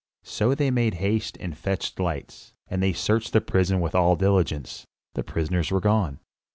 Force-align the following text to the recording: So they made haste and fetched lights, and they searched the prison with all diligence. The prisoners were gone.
So 0.23 0.55
they 0.55 0.71
made 0.71 0.95
haste 0.95 1.37
and 1.39 1.55
fetched 1.55 1.99
lights, 1.99 2.53
and 2.67 2.81
they 2.81 2.91
searched 2.91 3.33
the 3.33 3.39
prison 3.39 3.79
with 3.79 3.93
all 3.93 4.15
diligence. 4.15 4.87
The 5.13 5.23
prisoners 5.23 5.69
were 5.69 5.79
gone. 5.79 6.17